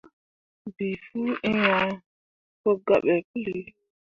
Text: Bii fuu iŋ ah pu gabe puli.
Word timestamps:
Bii 0.75 0.95
fuu 1.05 1.31
iŋ 1.49 1.57
ah 1.79 1.89
pu 2.61 2.69
gabe 2.85 3.15
puli. 3.29 3.61